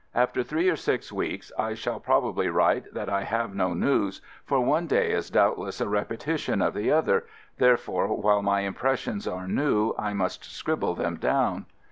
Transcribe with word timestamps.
After 0.15 0.41
three 0.41 0.67
or 0.67 0.75
six 0.77 1.11
weeks 1.11 1.51
I 1.59 1.75
shall 1.75 1.99
probably 1.99 2.49
write 2.49 2.91
that 2.95 3.07
I 3.07 3.21
have 3.21 3.53
no 3.53 3.75
news, 3.75 4.19
for 4.43 4.59
one 4.59 4.87
day 4.87 5.11
is 5.11 5.29
doubtless 5.29 5.79
a 5.79 5.87
repetition 5.87 6.59
of 6.59 6.73
the 6.73 6.91
other, 6.91 7.25
therefore 7.59 8.07
while 8.07 8.41
my 8.41 8.61
impressions 8.61 9.27
are 9.27 9.47
new 9.47 9.93
I 9.99 10.13
must 10.13 10.43
scribble 10.43 10.95
them 10.95 11.17
down. 11.17 11.67